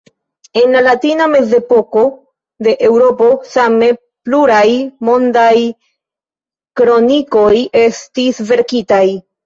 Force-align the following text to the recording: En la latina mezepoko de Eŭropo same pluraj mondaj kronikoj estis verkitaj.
En 0.59 0.71
la 0.75 0.79
latina 0.85 1.27
mezepoko 1.33 2.05
de 2.69 2.73
Eŭropo 2.89 3.29
same 3.51 3.91
pluraj 4.25 4.65
mondaj 5.13 5.55
kronikoj 6.81 7.55
estis 7.89 8.47
verkitaj. 8.55 9.07